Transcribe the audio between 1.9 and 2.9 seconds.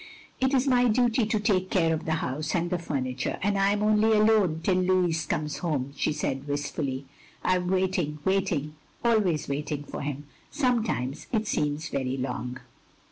of the house, and the